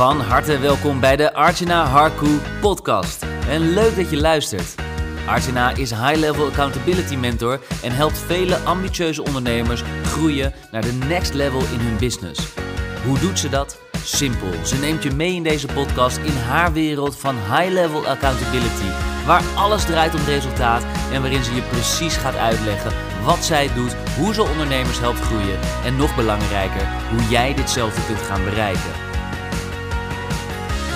[0.00, 3.26] Van harte welkom bij de Archana Harku podcast.
[3.48, 4.74] En leuk dat je luistert.
[5.26, 11.34] Archana is High Level Accountability Mentor en helpt vele ambitieuze ondernemers groeien naar de next
[11.34, 12.54] level in hun business.
[13.06, 13.80] Hoe doet ze dat?
[14.04, 14.64] Simpel.
[14.64, 18.90] Ze neemt je mee in deze podcast in haar wereld van High Level Accountability,
[19.26, 20.82] waar alles draait om resultaat
[21.12, 22.92] en waarin ze je precies gaat uitleggen
[23.24, 28.20] wat zij doet, hoe ze ondernemers helpt groeien en nog belangrijker, hoe jij ditzelfde kunt
[28.20, 29.09] gaan bereiken.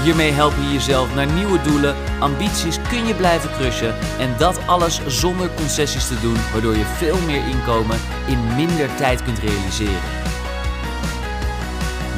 [0.05, 5.01] Hiermee help je jezelf naar nieuwe doelen, ambities kun je blijven crushen en dat alles
[5.07, 10.01] zonder concessies te doen, waardoor je veel meer inkomen in minder tijd kunt realiseren.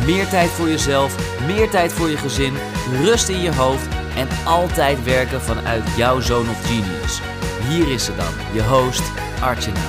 [0.04, 2.54] Meer tijd voor jezelf, meer tijd voor je gezin,
[3.02, 7.20] rust in je hoofd en altijd werken vanuit jouw zone of genius.
[7.68, 9.02] Hier is ze dan, je host
[9.40, 9.80] Archana.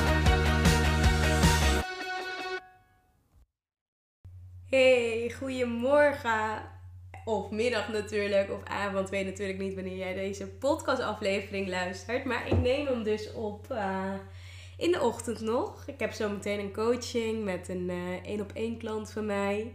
[4.70, 6.77] Hey, goedemorgen.
[7.26, 9.10] Of middag natuurlijk, of avond.
[9.10, 12.26] Weet natuurlijk niet wanneer jij deze podcastaflevering luistert.
[12.26, 14.14] Maar ik neem hem dus op uh,
[14.78, 15.88] in de ochtend nog.
[15.88, 17.92] Ik heb zo meteen een coaching met een
[18.24, 19.74] één op één klant van mij.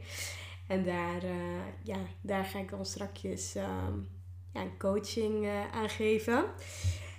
[0.69, 3.63] En daar, uh, ja, daar ga ik dan strakjes uh,
[4.53, 6.45] ja, een coaching aan geven.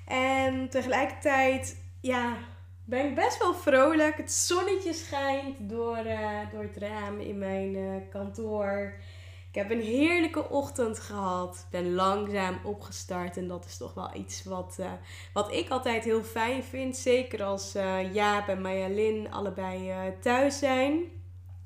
[0.06, 2.38] En tegelijkertijd, ja,
[2.86, 4.18] ben ik best wel vrolijk.
[4.18, 6.04] Het zonnetje schijnt door,
[6.52, 8.94] door het raam in mijn kantoor.
[9.54, 11.68] Ik heb een heerlijke ochtend gehad.
[11.72, 13.38] Ben langzaam opgestart.
[13.38, 14.92] En dat is toch wel iets wat, uh,
[15.34, 16.98] wat ik altijd heel fijn vind.
[16.98, 17.72] Zeker als
[18.14, 21.02] Jaap en Marjalin allebei thuis zijn.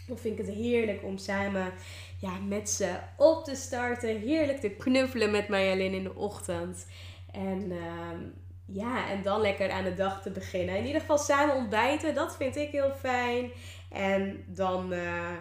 [0.07, 1.73] Dan vind ik het heerlijk om samen
[2.19, 4.19] ja, met ze op te starten.
[4.19, 6.88] Heerlijk te knuffelen met Marjalin in de ochtend.
[7.31, 8.19] En ehm,
[8.66, 10.77] ja, en dan lekker aan de dag te beginnen.
[10.77, 13.51] In ieder geval samen ontbijten, dat vind ik heel fijn.
[13.89, 15.31] En dan, uh,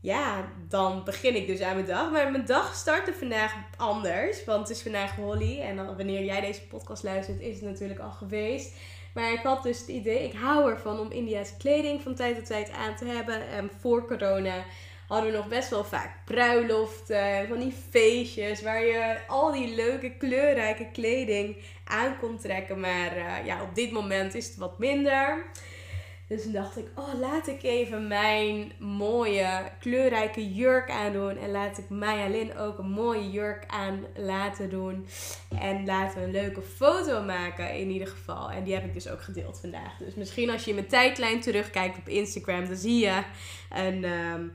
[0.00, 2.10] ja, dan begin ik dus aan mijn dag.
[2.10, 5.60] Maar mijn dag startte vandaag anders, want het is vandaag Holly.
[5.60, 8.74] En wanneer jij deze podcast luistert, is het natuurlijk al geweest.
[9.14, 12.46] Maar ik had dus het idee, ik hou ervan om India's kleding van tijd tot
[12.46, 13.48] tijd aan te hebben.
[13.48, 14.64] En voor corona
[15.08, 20.10] hadden we nog best wel vaak bruiloften, van die feestjes waar je al die leuke
[20.10, 22.80] kleurrijke kleding aan kon trekken.
[22.80, 25.44] Maar uh, ja, op dit moment is het wat minder.
[26.28, 29.48] Dus toen dacht ik, oh laat ik even mijn mooie
[29.80, 31.36] kleurrijke jurk aandoen.
[31.36, 35.06] En laat ik Maya Lin ook een mooie jurk aan laten doen.
[35.60, 38.50] En laten we een leuke foto maken in ieder geval.
[38.50, 39.96] En die heb ik dus ook gedeeld vandaag.
[39.98, 43.22] Dus misschien als je mijn tijdlijn terugkijkt op Instagram, dan zie je
[43.70, 44.04] een...
[44.04, 44.52] Um,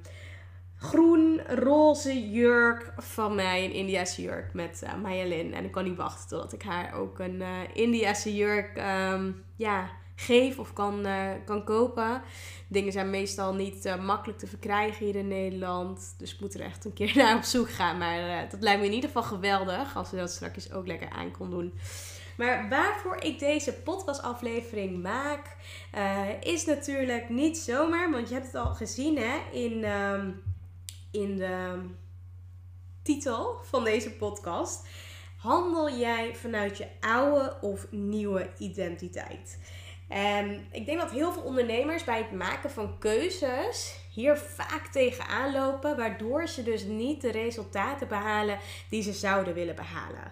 [0.82, 3.66] groen-roze jurk van mij.
[3.66, 5.53] Een Indiase jurk met uh, Mayalin.
[5.53, 9.90] En ik kan niet wachten totdat ik haar ook een uh, Indiase jurk um, ja,
[10.22, 12.22] geef of kan, uh, kan kopen.
[12.68, 16.16] Dingen zijn meestal niet makkelijk te verkrijgen hier in Nederland.
[16.18, 17.98] Dus ik moet er echt een keer naar op zoek gaan.
[17.98, 19.96] Maar dat lijkt me in ieder geval geweldig.
[19.98, 21.74] Als we dat straks ook lekker aan kon doen.
[22.38, 25.56] Maar waarvoor ik deze podcastaflevering maak,
[26.42, 28.12] is natuurlijk niet zomaar.
[28.12, 29.84] Want je hebt het al gezien hè, in...
[29.84, 30.44] Um,
[31.12, 31.80] in de
[33.03, 34.88] titel van deze podcast.
[35.38, 39.59] Handel jij vanuit je oude of nieuwe identiteit?
[40.11, 45.51] En ik denk dat heel veel ondernemers bij het maken van keuzes hier vaak tegenaan
[45.51, 50.31] lopen, waardoor ze dus niet de resultaten behalen die ze zouden willen behalen.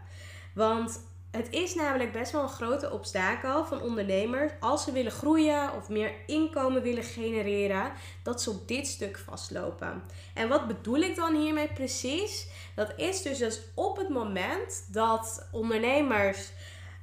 [0.54, 5.74] Want het is namelijk best wel een grote obstakel van ondernemers als ze willen groeien
[5.74, 7.92] of meer inkomen willen genereren,
[8.24, 10.04] dat ze op dit stuk vastlopen.
[10.34, 12.48] En wat bedoel ik dan hiermee precies?
[12.76, 16.52] Dat is dus, dus op het moment dat ondernemers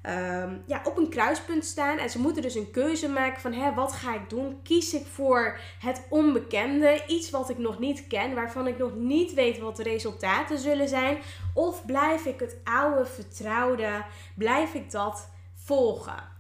[0.09, 1.99] um, ja, op een kruispunt staan.
[1.99, 4.61] En ze moeten dus een keuze maken van hè, wat ga ik doen?
[4.63, 9.35] Kies ik voor het onbekende, iets wat ik nog niet ken, waarvan ik nog niet
[9.35, 11.19] weet wat de resultaten zullen zijn?
[11.55, 16.36] Of blijf ik het oude vertrouwde, blijf ik dat volgen?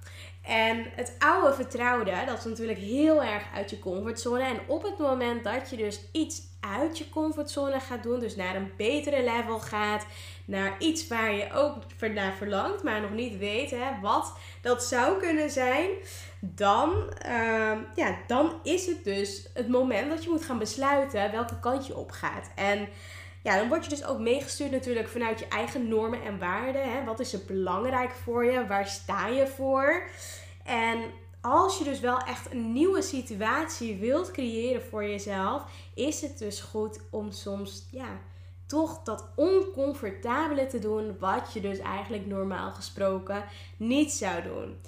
[0.47, 4.43] En het oude vertrouwde, dat is natuurlijk heel erg uit je comfortzone.
[4.43, 8.57] En op het moment dat je dus iets uit je comfortzone gaat doen, dus naar
[8.57, 10.07] een betere level gaat,
[10.45, 11.75] naar iets waar je ook
[12.15, 15.91] naar verlangt, maar nog niet weet hè, wat dat zou kunnen zijn,
[16.41, 21.59] dan, uh, ja, dan is het dus het moment dat je moet gaan besluiten welke
[21.61, 22.51] kant je op gaat.
[22.55, 22.89] En
[23.47, 26.93] ja, dan word je dus ook meegestuurd natuurlijk vanuit je eigen normen en waarden.
[26.93, 27.05] Hè?
[27.05, 28.67] Wat is er belangrijk voor je?
[28.67, 30.03] Waar sta je voor?
[30.65, 30.99] En
[31.41, 35.63] als je dus wel echt een nieuwe situatie wilt creëren voor jezelf,
[35.95, 38.21] is het dus goed om soms ja,
[38.67, 43.45] toch dat oncomfortabele te doen, wat je dus eigenlijk normaal gesproken
[43.77, 44.81] niet zou doen.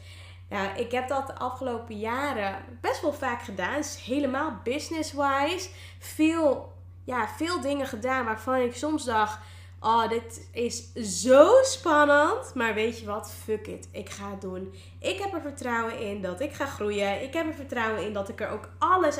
[0.51, 3.77] Ja, ik heb dat de afgelopen jaren best wel vaak gedaan.
[3.77, 5.69] Dus helemaal business-wise.
[5.99, 6.77] Veel
[7.09, 9.39] ja, veel dingen gedaan waarvan ik soms dacht
[9.81, 12.55] Oh, dit is zo spannend.
[12.55, 13.33] Maar weet je wat?
[13.45, 13.89] Fuck it.
[13.93, 14.75] Ik ga het doen.
[14.99, 17.23] Ik heb er vertrouwen in dat ik ga groeien.
[17.23, 19.19] Ik heb er vertrouwen in dat ik er ook alles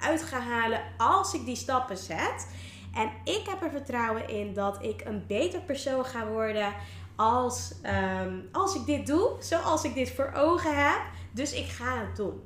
[0.00, 2.46] uit ga halen als ik die stappen zet.
[2.94, 6.74] En ik heb er vertrouwen in dat ik een beter persoon ga worden
[7.16, 9.30] als, ehm, als ik dit doe.
[9.38, 11.00] Zoals ik dit voor ogen heb.
[11.30, 12.42] Dus ik ga het doen.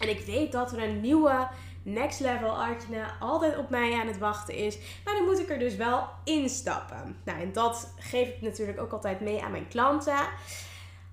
[0.00, 1.48] En ik weet dat er een nieuwe
[1.82, 4.78] next level Artjana altijd op mij aan het wachten is.
[5.04, 7.16] Maar dan moet ik er dus wel instappen.
[7.24, 10.28] Nou, en dat geef ik natuurlijk ook altijd mee aan mijn klanten.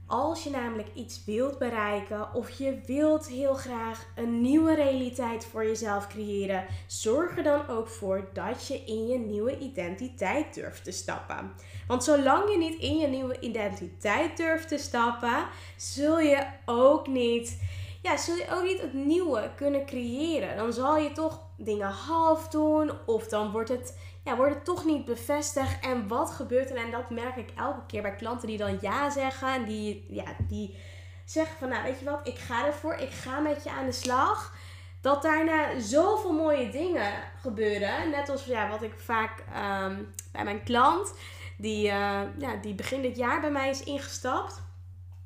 [0.09, 5.65] Als je namelijk iets wilt bereiken of je wilt heel graag een nieuwe realiteit voor
[5.65, 10.91] jezelf creëren, zorg er dan ook voor dat je in je nieuwe identiteit durft te
[10.91, 11.51] stappen.
[11.87, 15.45] Want zolang je niet in je nieuwe identiteit durft te stappen,
[15.77, 17.57] zul je ook niet
[18.01, 20.57] ja, zul je ook niet het nieuwe kunnen creëren.
[20.57, 24.85] Dan zal je toch dingen half doen of dan wordt het, ja, wordt het toch
[24.85, 25.83] niet bevestigd.
[25.83, 26.77] En wat gebeurt er?
[26.77, 30.35] En dat merk ik elke keer bij klanten die dan ja zeggen en die, ja,
[30.47, 30.77] die
[31.25, 33.91] zeggen van nou weet je wat, ik ga ervoor, ik ga met je aan de
[33.91, 34.53] slag.
[35.01, 38.09] Dat daarna zoveel mooie dingen gebeuren.
[38.09, 41.13] Net als ja, wat ik vaak ehm, bij mijn klant,
[41.57, 44.61] die, uh, ja, die begin dit jaar bij mij is ingestapt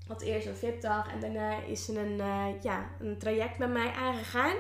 [0.08, 3.92] had eerst een VIP-dag en daarna is ze een, uh, ja, een traject met mij
[3.92, 4.56] aangegaan.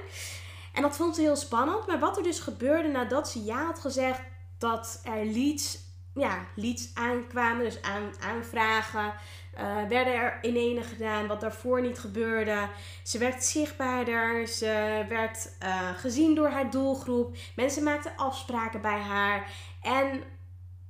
[0.73, 1.87] En dat vond ze heel spannend.
[1.87, 4.21] Maar wat er dus gebeurde nadat ze ja had gezegd
[4.57, 5.79] dat er leads,
[6.13, 9.13] ja, leads aankwamen, dus aan, aanvragen,
[9.57, 12.67] uh, werden er in ene gedaan wat daarvoor niet gebeurde.
[13.03, 17.35] Ze werd zichtbaarder, ze werd uh, gezien door haar doelgroep.
[17.55, 19.51] Mensen maakten afspraken bij haar.
[19.81, 20.23] En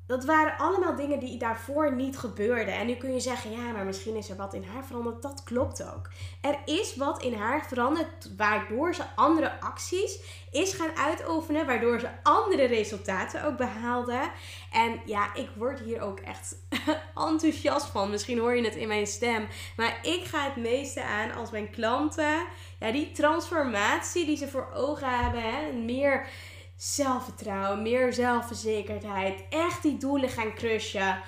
[0.05, 2.73] dat waren allemaal dingen die daarvoor niet gebeurden.
[2.73, 5.21] En nu kun je zeggen, ja, maar misschien is er wat in haar veranderd.
[5.21, 6.09] Dat klopt ook.
[6.41, 10.19] Er is wat in haar veranderd, waardoor ze andere acties
[10.51, 14.19] is gaan uitoefenen, waardoor ze andere resultaten ook behaalde.
[14.71, 16.55] En ja, ik word hier ook echt
[17.29, 18.09] enthousiast van.
[18.09, 19.47] Misschien hoor je het in mijn stem.
[19.77, 22.45] Maar ik ga het meeste aan als mijn klanten,
[22.79, 26.27] ja, die transformatie die ze voor ogen hebben, hè, meer
[26.83, 31.21] zelfvertrouwen, meer zelfverzekerdheid, echt die doelen gaan crushen.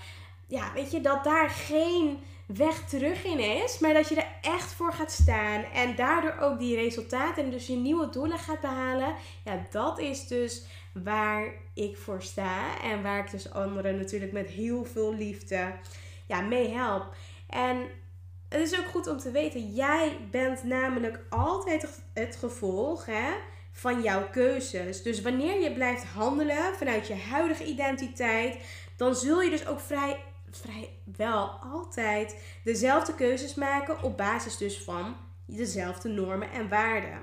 [0.48, 4.74] Ja, weet je, dat daar geen weg terug in is, maar dat je er echt
[4.74, 9.16] voor gaat staan en daardoor ook die resultaten en dus je nieuwe doelen gaat behalen.
[9.44, 14.50] Ja, dat is dus waar ik voor sta en waar ik dus anderen natuurlijk met
[14.50, 15.74] heel veel liefde
[16.28, 17.16] ja, mee help.
[17.50, 17.78] En
[18.50, 23.34] het is ook goed om te weten, jij bent namelijk altijd het gevolg hè,
[23.78, 25.02] van jouw keuzes.
[25.02, 28.58] Dus wanneer je blijft handelen vanuit je huidige identiteit,
[28.96, 34.84] dan zul je dus ook vrij, vrij wel altijd dezelfde keuzes maken op basis dus
[34.84, 37.20] van dezelfde normen en waarden.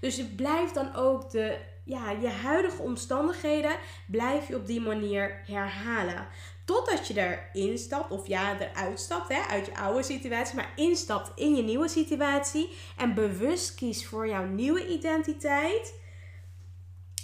[0.00, 3.76] Dus je blijft dan ook de, ja, je huidige omstandigheden
[4.06, 6.26] blijf je op die manier herhalen.
[6.66, 11.32] Totdat je erin stapt, of ja, eruit stapt hè, uit je oude situatie, maar instapt
[11.34, 15.94] in je nieuwe situatie en bewust kiest voor jouw nieuwe identiteit,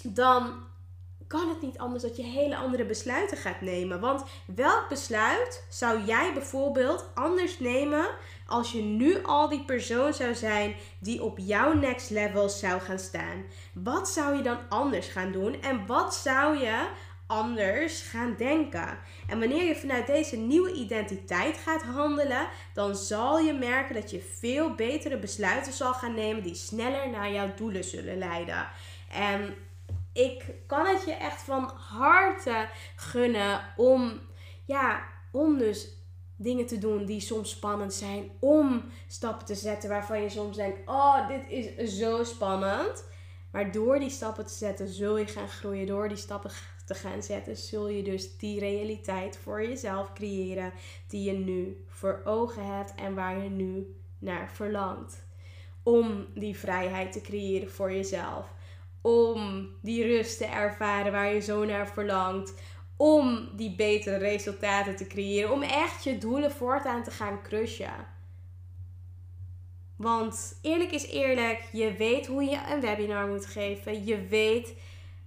[0.02, 0.70] dan
[1.32, 4.00] kan het niet anders dat je hele andere besluiten gaat nemen.
[4.00, 8.08] Want welk besluit zou jij bijvoorbeeld anders nemen
[8.46, 12.98] als je nu al die persoon zou zijn die op jouw next level zou gaan
[12.98, 13.44] staan?
[13.74, 16.88] Wat zou je dan anders gaan doen en wat zou je
[17.32, 18.98] anders gaan denken.
[19.28, 24.20] En wanneer je vanuit deze nieuwe identiteit gaat handelen, dan zal je merken dat je
[24.38, 28.68] veel betere besluiten zal gaan nemen die sneller naar jouw doelen zullen leiden.
[29.12, 29.54] En
[30.12, 34.20] ik kan het je echt van harte gunnen om,
[34.66, 35.88] ja, om dus
[36.36, 38.30] dingen te doen die soms spannend zijn.
[38.40, 43.10] Om stappen te zetten waarvan je soms denkt: oh, dit is zo spannend.
[43.52, 45.86] Maar door die stappen te zetten zul je gaan groeien.
[45.86, 46.50] Door die stappen
[46.84, 50.72] te gaan zetten zul je dus die realiteit voor jezelf creëren
[51.08, 55.24] die je nu voor ogen hebt en waar je nu naar verlangt.
[55.82, 58.52] Om die vrijheid te creëren voor jezelf
[59.02, 62.54] om die rust te ervaren waar je zo naar verlangt.
[62.96, 65.52] Om die betere resultaten te creëren.
[65.52, 68.06] Om echt je doelen voortaan te gaan crushen.
[69.96, 74.04] Want eerlijk is eerlijk, je weet hoe je een webinar moet geven.
[74.04, 74.74] Je weet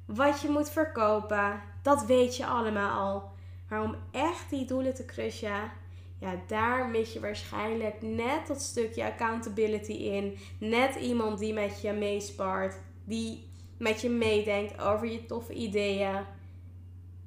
[0.05, 1.61] wat je moet verkopen.
[1.81, 3.31] Dat weet je allemaal al.
[3.69, 5.71] Maar om echt die doelen te crushen,
[6.19, 10.37] ja, daar mis je waarschijnlijk net dat stukje accountability in.
[10.59, 12.75] Net iemand die met je meespart.
[13.03, 16.25] Die met je meedenkt over je toffe ideeën.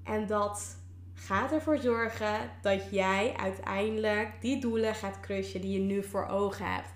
[0.04, 0.76] En dat
[1.14, 6.74] gaat ervoor zorgen dat jij uiteindelijk die doelen gaat crushen die je nu voor ogen
[6.74, 6.88] hebt.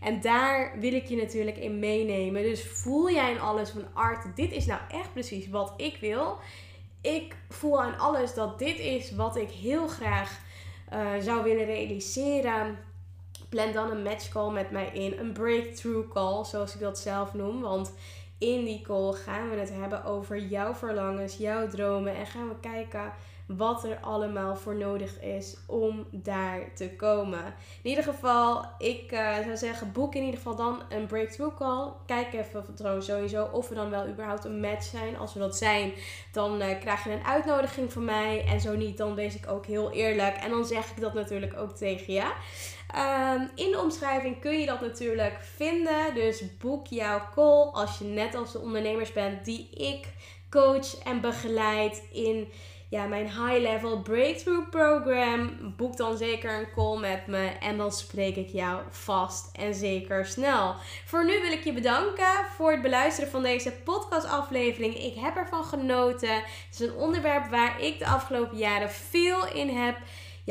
[0.00, 2.42] En daar wil ik je natuurlijk in meenemen.
[2.42, 6.38] Dus voel jij in alles van Art, dit is nou echt precies wat ik wil.
[7.00, 10.40] Ik voel aan alles dat dit is wat ik heel graag
[10.92, 12.78] uh, zou willen realiseren.
[13.48, 15.18] Plan dan een match call met mij in.
[15.18, 17.60] Een breakthrough call, zoals ik dat zelf noem.
[17.60, 17.92] Want
[18.40, 22.14] in die call gaan we het hebben over jouw verlangens, jouw dromen.
[22.14, 23.12] En gaan we kijken
[23.56, 27.44] wat er allemaal voor nodig is om daar te komen.
[27.82, 31.92] In ieder geval, ik uh, zou zeggen, boek in ieder geval dan een breakthrough call.
[32.06, 35.18] Kijk even sowieso of we dan wel überhaupt een match zijn.
[35.18, 35.92] Als we dat zijn,
[36.32, 38.44] dan uh, krijg je een uitnodiging van mij.
[38.46, 40.36] En zo niet, dan wees ik ook heel eerlijk.
[40.36, 42.32] En dan zeg ik dat natuurlijk ook tegen je.
[42.96, 46.14] Um, in de omschrijving kun je dat natuurlijk vinden.
[46.14, 50.06] Dus boek jouw call als je net als de ondernemers bent die ik
[50.50, 52.52] coach en begeleid in
[52.88, 55.74] ja, mijn high level breakthrough program.
[55.76, 60.26] Boek dan zeker een call met me en dan spreek ik jou vast en zeker
[60.26, 60.74] snel.
[61.04, 64.94] Voor nu wil ik je bedanken voor het beluisteren van deze podcastaflevering.
[64.94, 66.34] Ik heb ervan genoten.
[66.34, 69.96] Het is een onderwerp waar ik de afgelopen jaren veel in heb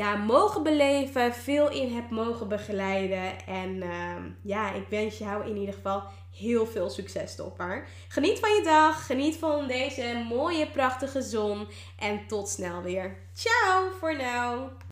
[0.00, 3.46] ja, mogen beleven, veel in heb mogen begeleiden.
[3.46, 6.02] En uh, ja, ik wens jou in ieder geval
[6.36, 7.86] heel veel succes, topper.
[8.08, 11.68] Geniet van je dag, geniet van deze mooie, prachtige zon.
[11.98, 13.16] En tot snel weer.
[13.34, 14.88] Ciao voor nu.